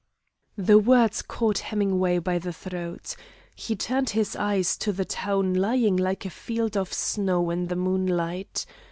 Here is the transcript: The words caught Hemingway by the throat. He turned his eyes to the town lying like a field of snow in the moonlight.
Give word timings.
The 0.57 0.79
words 0.79 1.21
caught 1.21 1.59
Hemingway 1.59 2.17
by 2.17 2.39
the 2.39 2.51
throat. 2.51 3.15
He 3.55 3.75
turned 3.75 4.09
his 4.09 4.35
eyes 4.35 4.75
to 4.77 4.91
the 4.91 5.05
town 5.05 5.53
lying 5.53 5.95
like 5.95 6.25
a 6.25 6.31
field 6.31 6.75
of 6.75 6.91
snow 6.91 7.51
in 7.51 7.67
the 7.67 7.75
moonlight. 7.75 8.65